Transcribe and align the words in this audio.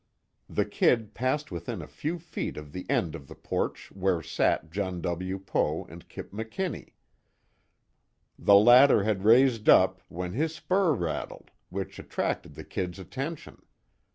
The 0.49 0.65
"Kid" 0.65 1.13
passed 1.13 1.51
within 1.51 1.79
a 1.79 1.85
few 1.87 2.17
feet 2.17 2.57
of 2.57 2.71
the 2.71 2.89
end 2.89 3.13
of 3.13 3.27
the 3.27 3.35
porch 3.35 3.91
where 3.91 4.23
sat 4.23 4.71
John 4.71 4.99
W. 4.99 5.37
Poe 5.37 5.85
and 5.85 6.09
Kip 6.09 6.31
McKinnie. 6.31 6.93
The 8.39 8.55
latter 8.55 9.03
had 9.03 9.23
raised 9.25 9.69
up, 9.69 10.01
when 10.07 10.33
his 10.33 10.55
spur 10.55 10.93
rattled, 10.95 11.51
which 11.69 11.99
attracted 11.99 12.55
the 12.55 12.63
"Kid's" 12.65 12.97
attention. 12.97 13.61